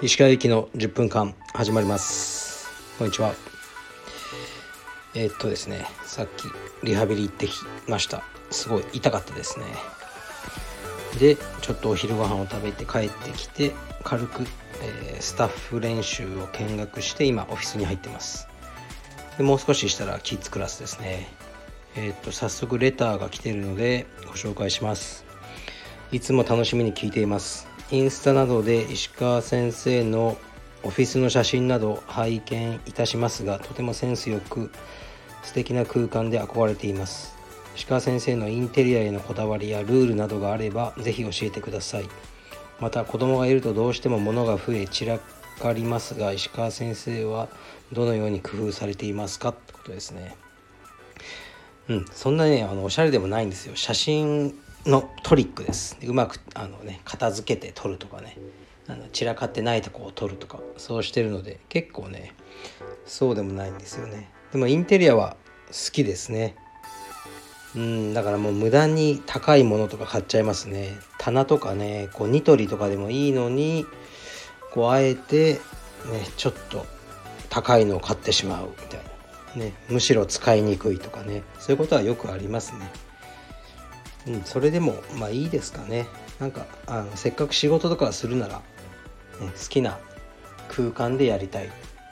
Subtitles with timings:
[0.00, 2.68] 石川行きの10分間始まります。
[2.96, 3.34] こんにちは。
[5.14, 6.44] えー、っとですねさっき
[6.86, 7.52] リハビリ行ってき
[7.86, 8.22] ました。
[8.50, 9.66] すごい痛かったですね。
[11.18, 13.72] でちょっとお昼ご飯を食べて帰ってきて
[14.04, 14.44] 軽く、
[14.80, 18.48] えー、スタッフ練習を見学して今オフィスに入ってます。
[19.36, 21.28] でもう少ししたらキッズクラスですね。
[21.96, 25.24] えー、っと早速レターが来ているのでご紹介します。
[26.12, 27.66] いつも楽しみに聞いています。
[27.90, 30.36] インスタなどで石川先生の
[30.82, 34.70] オフィスの写真など拝見いたしますがとてもセンスよく
[35.42, 37.34] 素敵な空間で憧れています。
[37.74, 42.08] 石川先生のインテリアへのこだわりやルールなどがあればぜひ教えてください。
[42.78, 45.18] また子供がいるとどうしても物が増え散ら
[45.60, 47.48] かりますが石川先生は
[47.92, 49.48] どのように工夫されていますか？
[49.48, 50.36] ってことですね。
[51.88, 52.06] うん。
[52.12, 53.76] そんなねあのおしゃれでもないんですよ。
[53.76, 54.54] 写真
[54.84, 55.96] のトリックです。
[56.02, 58.36] うまくあの、ね、片付けて撮るとかね。
[58.88, 62.34] あの散らかってないとこを撮るとかそうしてるので結構ね
[63.04, 64.30] そうでもないんですよね。
[64.52, 65.36] でもインテリアは
[65.68, 66.56] 好きですね。
[67.74, 70.96] うんだからもう無駄に高いものとか買っちゃいますね。
[71.18, 73.86] 棚とかねこうニトリとかでもいいのに
[74.72, 75.60] こうあえてね
[76.36, 76.86] ちょっと
[77.50, 79.15] 高いのを買ってしまうみたいな。
[79.56, 82.90] ねむしろ使いにくいとかねそういうことはよくありますね。
[84.28, 86.06] うん、それでもまあいいですかね。
[86.40, 88.62] なんかあのせっかく仕事とかするなら、ね、
[89.40, 89.98] 好きな
[90.68, 91.70] 空間でやりたい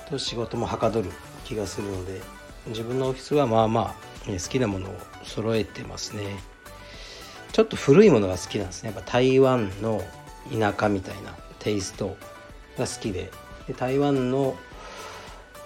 [0.09, 1.11] と仕事もはかどる
[1.45, 2.21] 気がするので
[2.67, 3.95] 自分のオフィスはまあま
[4.27, 6.39] あ、ね、好きなものを揃えてますね。
[7.53, 8.93] ちょっと古いものが好きなんですね。
[8.95, 10.03] やっぱ台湾の
[10.51, 12.17] 田舎みたいなテイスト
[12.79, 13.31] が好きで。
[13.67, 14.57] で台湾の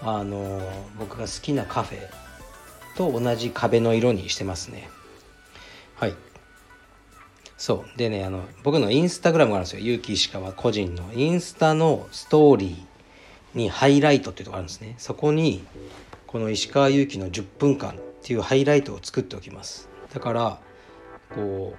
[0.01, 0.61] あの
[0.97, 1.99] 僕が好きなカフェ
[2.95, 4.89] と同じ壁の色にしてますね。
[5.95, 6.15] はい。
[7.57, 7.97] そう。
[7.97, 9.83] でねあの僕のインスタグラムがあるんですよ。
[9.83, 14.95] 結城石川個人のインスタのストーリーにハイライトっていうとこあるんですね。
[14.97, 15.63] そこに
[16.27, 17.93] この石川祐希の10分間っ
[18.23, 19.89] ていうハイライトを作っておきます。
[20.13, 20.59] だから
[21.33, 21.75] こ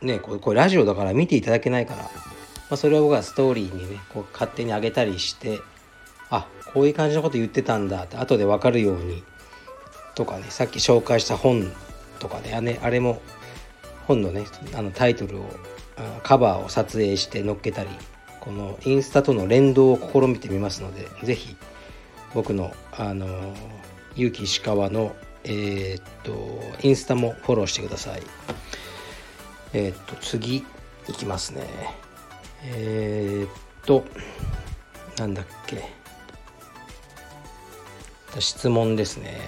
[0.00, 2.10] うねこれラジオだから見ていただけないから、ま
[2.70, 5.60] あ、それを僕はストーリーにねこう勝手に上げたりして
[6.30, 9.22] あこういう感じのこと言ってたんだって後で分かるように
[10.14, 11.72] とかねさっき紹介した本
[12.18, 13.20] とかねあれあれも
[14.06, 14.44] 本のね
[14.74, 15.48] あのタイトルを
[16.22, 17.90] カバーを撮影して載っけたり
[18.40, 21.56] このインスタとの連動を試みてみますので是非
[22.34, 23.26] 僕のあの
[24.14, 25.14] 結城石川の
[25.44, 28.22] えー、っとインスタもフォローしてください。
[29.72, 30.64] えー、っと次
[31.08, 31.66] いきますね。
[32.64, 33.50] えー、っ
[33.84, 34.04] と
[35.18, 35.95] なんだっけ。
[38.40, 39.38] 質問ですね。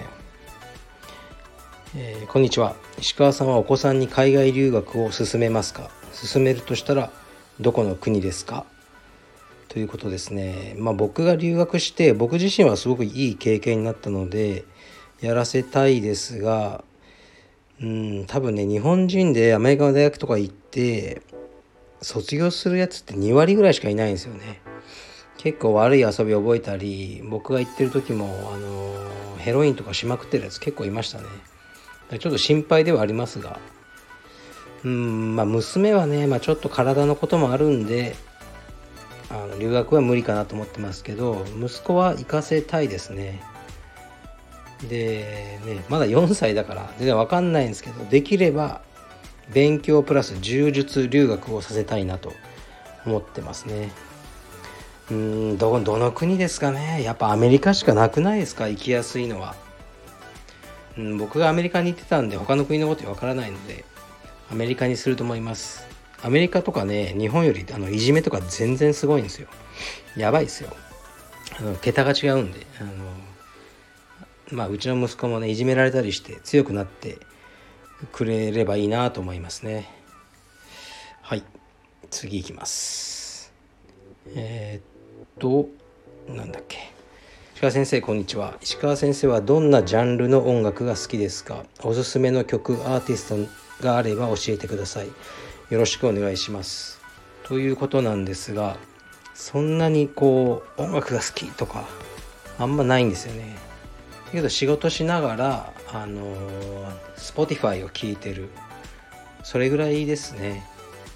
[1.95, 2.75] えー、こんにちは。
[2.99, 5.89] 石川さんはお子さんに海外留学を勧めますか？
[6.31, 7.11] 勧めるとしたら
[7.59, 8.65] どこの国ですか？
[9.67, 10.75] ということですね。
[10.77, 14.65] まあ僕が留学して僕自身はすごくいい経験になったので
[15.21, 16.83] やらせたいですが
[17.81, 21.21] うん多分ね日本人でアメリカの大学とか行って
[22.01, 24.61] 卒業するやつって2割ぐらいしかいないんですよね。
[25.39, 28.93] 結構悪い遊び覚えたり僕が行ってる時もあの
[29.37, 31.23] ヘロインとかしまくってるやつ結構いましたね。
[32.19, 33.57] ちょっと心配ではありますが。
[34.83, 38.15] うんまあ娘はね、まあ、ちょっと体のこともあるんで
[39.29, 43.41] あの留学は無理かなと思ってますけど息子は行かせたいですね。
[44.89, 48.81] でねまだ4歳だから全然わかんないんですけどできれば
[49.53, 52.33] 勉強プラス柔術留学をさせたいなと
[53.05, 53.91] 思ってますね。
[55.11, 57.01] うんどどの国ですかね。
[57.03, 58.67] やっぱアメリカしかなくないですか？
[58.67, 59.55] 行きやすいのは。
[60.97, 63.85] うん、僕がアメリカに行ってたんで他の国のことわからないので
[64.51, 65.87] アメリカにすると思います。
[66.21, 69.47] アメリカとかね日本よりあのいじめとか全然すごいんですよ。
[70.17, 70.69] やばいですよ。
[71.57, 72.91] あの桁が違うんであの
[74.51, 77.17] まあうちの息子もねいじめられたりして強くなって
[78.11, 79.89] くれればいいなと思いますね。
[81.21, 81.43] はい。
[82.09, 83.53] 次いきます。
[84.35, 84.98] えー、っ
[85.39, 85.69] と
[86.27, 86.91] なんだっけ。
[87.55, 88.57] 石川先生こんにちは。
[88.61, 91.63] 石川先生はどんなジャンルの音楽が好きですか？
[91.81, 93.47] おすすめの曲アーティス
[93.79, 95.07] トがあれば教えてください。
[95.07, 96.99] よろしくお願いします。
[97.43, 98.77] ということなんですが
[99.33, 101.87] そんなにこう音楽が好きとか
[102.59, 103.55] あんまないんですよね。
[104.25, 106.35] だけど仕事しながらあの
[107.15, 108.49] Spotify を聴いてる。
[109.43, 110.65] それぐらいですね。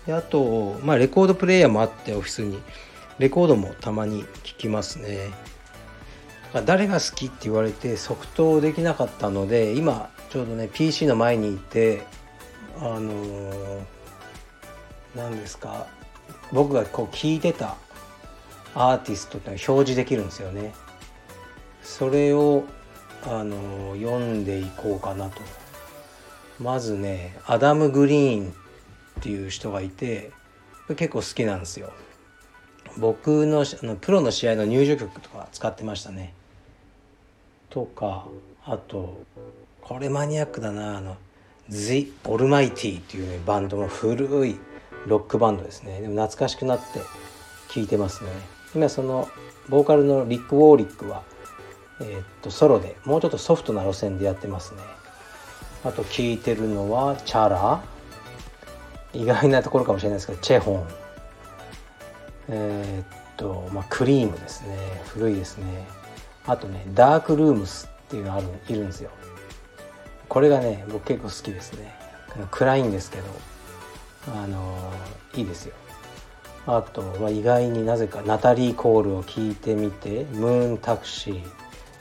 [0.08, 2.58] であとまあレコードプレーヤーもあってオフィスに。
[3.20, 5.30] レコードもたまに聴きますね
[6.66, 12.04] 誰が好きって言われて即答できなかったので今ちょうどね PC の前にいて
[12.80, 13.82] あの
[15.16, 15.88] 何ですか
[16.52, 17.76] 僕がこう聞いてた
[18.76, 20.74] アーティストってのは表示できるんですよね。
[21.84, 22.64] それを
[23.26, 25.42] あの読んでいこうかなと。
[26.60, 28.54] まずねアダム・グリーンっ
[29.22, 30.32] ていう人がいて
[30.96, 31.92] 結構好きなんですよ。
[32.98, 36.34] 僕のあのプロの試合の入場曲とか使ってましたね。
[37.70, 38.26] とか
[38.66, 39.24] あと
[39.82, 41.18] これマニアックだなあの
[41.70, 44.60] The Almighty っていうねバンドの古い
[45.08, 46.02] ロックバンドですね。
[46.02, 47.00] でも懐かしくなって
[47.70, 48.30] 聴いてますね。
[48.76, 49.28] 今その
[49.70, 51.24] ボーカルのリック・ウォーリックは
[52.02, 54.82] えー、っとソロでもうちょっとソフトな路線でやってますね。
[55.84, 57.84] あと聴いてるのはチャラ。
[59.14, 61.03] 意外なところかもしれないですけどチェホン。
[62.50, 64.78] えー、っとまあクリームですね。
[65.08, 65.66] 古いですね。
[66.46, 69.10] あとねダークルームスっていうのあるいるんですよ。
[70.30, 71.94] これがね僕結構好きですね。
[72.52, 73.24] 暗いんですけど
[74.36, 74.92] あの
[75.36, 75.76] いいですよ。
[76.66, 81.44] あと、まあ、意外になぜかナタリー・コールを聞いてみてムーンタクシー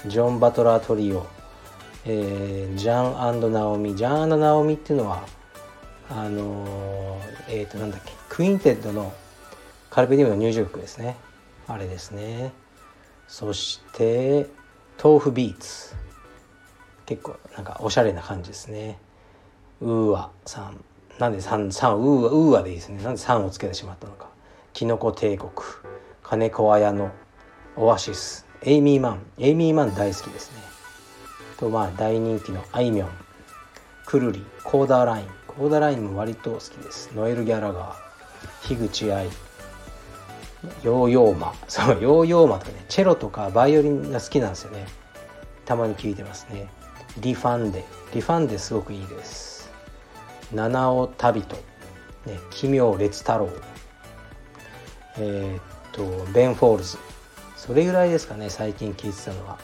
[0.06, 1.26] ジョン・バトラー・トリオ、
[2.04, 5.24] えー、ジャンナオミジャンナオミっていうのは
[6.10, 9.12] あのえっ、ー、となんだっけクインテットの
[9.92, 11.18] カルペディエムの入場曲ですね。
[11.68, 12.54] あれですね。
[13.28, 14.46] そして
[15.02, 15.94] tofubeats。
[17.04, 18.98] 結構なんかおしゃれな感じですね。
[19.82, 20.82] UAさん。
[21.18, 23.02] なんで さん、さん、UA、UAでいいですね。
[23.02, 24.28] なんでさんをつけてしまったのか。
[24.72, 25.50] きのこ帝国。
[26.22, 27.12] 金子綾の
[27.76, 28.46] オアシス。
[28.62, 29.26] エイミーマン。
[29.36, 30.62] エイミーマン大好きですね。
[31.58, 33.10] とまあ大人気のあいみょん。
[34.06, 34.42] くるり。
[34.64, 35.26] コーダーライン。
[35.46, 37.10] コーダーラインも割と好きです。
[37.14, 37.96] ノエル・ギャラガー。
[38.62, 39.28] 樋口愛。
[40.82, 41.54] ヨーヨーマ。
[41.68, 44.86] そうヨーヨーマとかねチェロとかバイオリンが好きなんですよね。
[45.64, 46.68] たまに聴いてますね。
[47.18, 47.84] リファンデ。
[48.14, 49.70] リファンデすごくいいです。
[50.52, 51.56] 七尾旅人、
[52.26, 53.48] ね、奇妙礼太郎。
[55.18, 55.62] えー、っ
[55.92, 56.98] とベン・フォールズ。
[57.56, 59.58] それぐらいですかね最近聴いてたのは。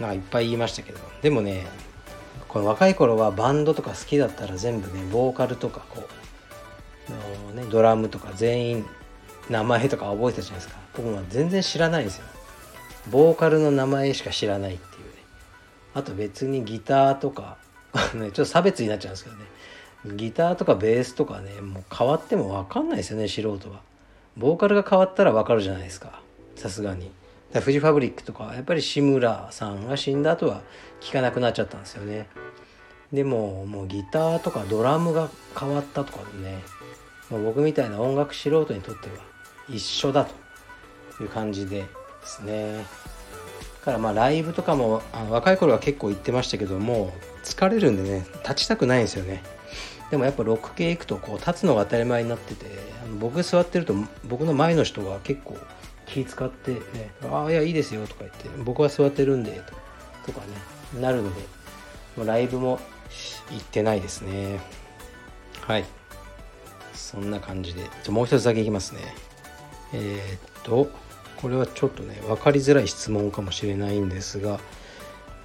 [0.00, 0.98] なんかいっぱい言いましたけど。
[1.22, 1.66] でもね
[2.48, 6.08] この若い頃はバンドとか好きだったら全部ねボーカルとかこ
[7.52, 8.86] う、ね、ドラムとか全員
[9.48, 10.80] 名前とか覚えてたじゃないですか。
[10.96, 12.24] 僕も全然知らないんですよ。
[13.10, 15.10] ボーカルの名前しか知らないっていうね。
[15.94, 17.56] あと別にギターとか
[18.14, 19.44] ね、ちょっと差別になっちゃうんですけどね。
[20.16, 23.80] ギターとかベースとかねもう変わっても分かんないですよね素人は。
[24.36, 26.20] ボーカルが変わったら分かるじゃないですか。
[26.56, 27.10] さすがに。
[27.54, 30.60] フジファブリックとかやっぱり志村さんが死んだ後は
[31.00, 32.28] 聴かなくなっちゃったんですよね。
[33.12, 36.58] でももうギターとかドラムが変わったとかね。
[37.30, 39.35] もう僕みたいな音楽素人にとっては
[39.68, 40.28] 一緒だ
[41.16, 41.86] という感じでで
[42.24, 42.84] すね。
[43.86, 47.12] からまあライブとかもあ若い頃は結構行ってましたけども
[47.44, 49.42] 疲れるんでね立ちたくないんですよね。
[50.10, 52.66] でもやっぱロック系行くとこう立つのが当たり前になってて
[53.04, 55.56] あの僕座ってると僕の前の人が結構
[56.06, 56.80] 気使ってね
[57.30, 59.60] 「ああいやいいですよ」とか言って「僕は座ってるんで」
[60.26, 60.40] とか
[60.94, 61.40] ねなるので
[62.16, 62.80] もうライブも
[63.50, 64.60] 行ってないですね。
[65.60, 65.84] はい。
[66.94, 67.82] そんな感じで。
[68.02, 69.00] じゃもう一つだけいきますね。
[69.92, 70.90] えー、っと
[71.40, 74.58] これはちょっとね分かりづらい質問かもしれないんですが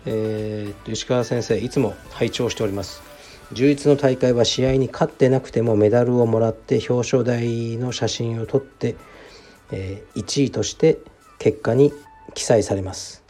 [0.05, 3.01] えー、っと石川先生いつも拝聴しております。
[3.53, 8.95] 充実の大会は試合に勝ってなくてもメダルをもらって表彰台の写真を撮って、
[9.71, 10.99] えー、1位として
[11.37, 11.91] 結果に
[12.33, 13.23] 記載されます。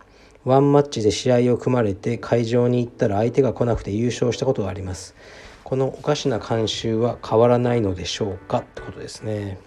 [0.46, 5.16] ワンマッチで試合を組まれて会場に行ったら相手が来なくて優勝したことがあります。
[5.64, 8.60] このおかしな慣習は変わらないのでしょうか？
[8.60, 9.58] ってことですね。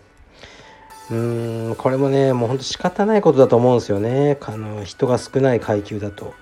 [1.10, 4.38] うーんこれもねもうほんと仕方ないことだと思うんですよね。
[4.42, 6.34] あの人が少ない階級だと。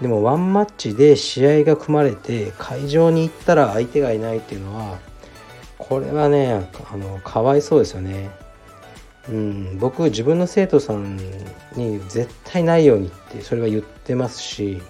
[0.00, 4.98] でもワンマッチで試合が組まれて会場に行ったら相手がいないっていうのは
[5.76, 8.30] これはねあのかわいそうですよね。
[9.28, 11.16] うん僕自分の生徒さん
[11.76, 14.82] に絶対ないようにってそれは言ってますし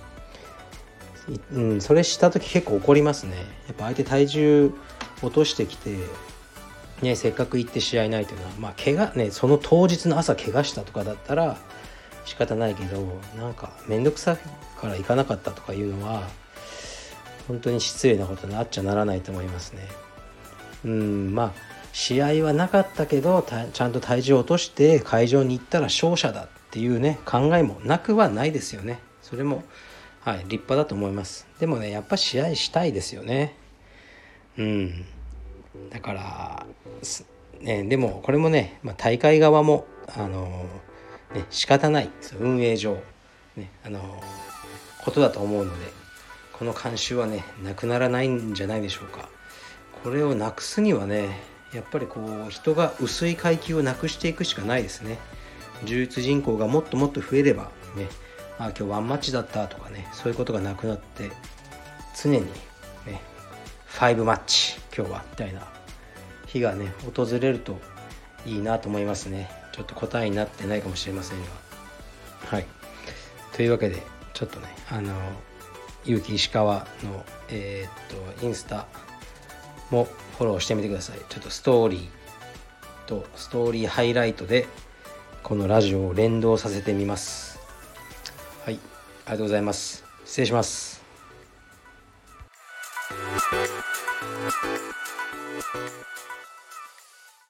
[1.52, 3.36] うん、それした時結構怒りますね。
[3.66, 4.72] やっぱ相手体重
[5.22, 5.96] 落としてきて
[7.02, 11.56] ね、せっかく行って試合ないというのは、まあ、怪我ね、その当日の朝怪我したとかだったら
[12.24, 14.38] 仕方ないけど、なんか面倒くさい
[14.80, 16.28] から行かなかったとかいうのは、
[17.48, 19.88] 本当に失礼なことになっちゃならないと思いますね。
[20.84, 21.52] うん、まあ、
[21.92, 29.00] 試合はなかったけど、ちゃんと体重を落として会場に行ったら勝者だっていうね、考えもなくはないですよね。
[29.22, 29.64] それも、
[30.20, 31.48] はい、立派だと思います。
[31.58, 33.56] でもね、やっぱ試合したいですよね。
[34.56, 35.04] うん。
[35.90, 36.66] だから、
[37.60, 39.86] ね、でもこれもね、まあ、大会側も
[40.16, 40.66] あの
[41.34, 42.10] ね仕方ない。
[42.38, 42.98] 運営上、
[43.56, 44.22] ね、あの
[45.04, 45.86] ことだと思うので
[46.52, 49.28] この慣習はねなくならないんじゃないでしょうか。
[50.02, 51.38] これをなくすにはね
[51.74, 55.18] やっぱりこう人が薄い階級をなくしていくしかないですね。
[55.82, 58.08] 呪術人口がもっともっと増えればね
[58.58, 61.30] あ今日ワンマッチだったとかねそういうことがなくなって
[62.20, 63.20] 常にね
[63.98, 65.66] 5マッチ今日はみたいな
[66.46, 67.78] 日がね訪れると
[68.46, 69.50] いいなと思いますね。
[69.72, 71.46] ちょっと答えになってないかもしれませんが。
[72.46, 72.66] はい。
[73.52, 75.12] というわけでちょっとねあの
[76.04, 78.86] 結城石川のえー、っとインスタ
[79.90, 81.18] もフォローしてみてください。
[81.28, 82.08] ちょっとストーリー
[83.06, 84.66] とストーリーハイライトで
[85.42, 87.60] このラジオを連動させてみます。
[88.64, 88.74] はい。
[88.74, 88.80] あり
[89.32, 90.04] がとうございます。
[90.24, 90.99] 失礼します
[93.50, 93.70] Thank
[95.74, 96.09] you.